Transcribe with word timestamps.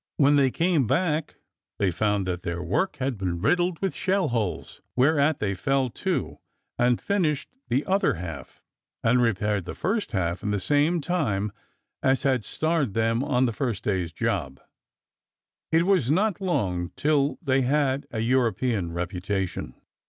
When 0.17 0.35
they 0.35 0.49
came 0.49 0.87
back, 0.87 1.35
they 1.77 1.91
found 1.91 2.25
that 2.25 2.41
their 2.41 2.63
work 2.63 2.95
had 2.95 3.19
been 3.19 3.39
riddled 3.39 3.77
with 3.83 3.93
shell 3.93 4.29
holes, 4.29 4.81
whereat 4.95 5.37
they 5.37 5.53
fell 5.53 5.91
to 5.91 6.39
and 6.79 6.99
finished 6.99 7.49
the 7.67 7.85
other 7.85 8.15
half 8.15 8.63
and 9.03 9.21
repaired 9.21 9.65
the 9.65 9.75
first 9.75 10.11
half 10.13 10.41
in 10.41 10.49
the 10.49 10.59
same 10.59 11.01
time 11.01 11.51
as 12.01 12.23
had 12.23 12.43
starred 12.43 12.95
them 12.95 13.23
on 13.23 13.45
the 13.45 13.53
first 13.53 13.83
day's 13.83 14.11
job. 14.11 14.59
It 15.71 15.83
was 15.85 16.09
not 16.09 16.41
long 16.41 16.89
till 16.95 17.37
they 17.39 17.61
had 17.61 18.07
a 18.09 18.21
European 18.21 18.93
reputation. 18.93 19.75